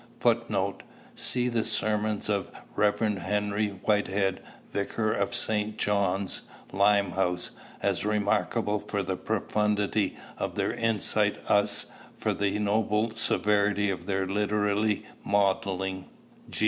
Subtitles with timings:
[0.19, 0.81] [Footnote:
[1.13, 3.19] See the Sermons of the Rev.
[3.19, 4.39] Henry Whitehead,
[4.73, 5.77] vicar of St.
[5.77, 7.51] John's, Limehouse;
[7.83, 11.85] as remarkable for the profundity of their insight us
[12.17, 16.09] for the noble severity of their literary modelling.